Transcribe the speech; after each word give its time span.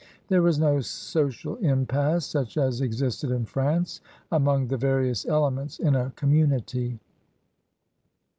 There 0.29 0.41
was 0.41 0.57
no 0.57 0.79
social 0.79 1.57
impasse 1.57 2.25
such 2.25 2.57
as 2.57 2.81
existed 2.81 3.29
in 3.29 3.45
France 3.45 4.01
among 4.31 4.65
the 4.69 4.75
various 4.75 5.27
elements 5.27 5.77
in 5.77 5.93
a 5.93 6.11
com 6.15 6.31
munity. 6.31 6.97